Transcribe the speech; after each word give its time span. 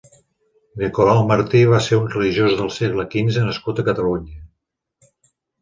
Nicolau 0.83 1.19
Martí 1.31 1.61
va 1.73 1.83
ser 1.89 1.99
un 2.05 2.09
religiós 2.15 2.57
del 2.63 2.71
segle 2.79 3.07
quinze 3.15 3.47
nascut 3.51 3.83
a 3.85 3.89
Catalunya. 3.91 5.11